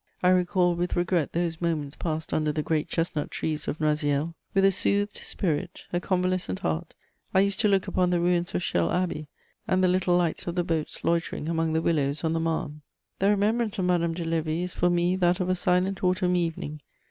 [0.23, 4.33] I recall with regret those moments passed under the great chestnut trees of Noisiel!
[4.51, 6.95] With a soothed spirit, a convalescent heart,
[7.35, 9.27] I used to look upon the ruins of Chelles Abbey
[9.67, 12.81] and the little lights of the boats loitering among the willows on the Marne.
[13.19, 16.81] The remembrance of Madame de Lévis is for me that of a silent autumn evening.